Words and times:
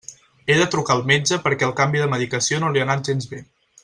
He 0.51 0.55
de 0.59 0.65
trucar 0.75 0.95
al 0.95 1.03
metge 1.11 1.37
perquè 1.45 1.67
el 1.69 1.75
canvi 1.83 2.01
de 2.05 2.11
medicació 2.17 2.63
no 2.65 2.73
li 2.77 2.83
ha 2.83 2.87
anat 2.87 3.11
gens 3.11 3.29
bé. 3.35 3.45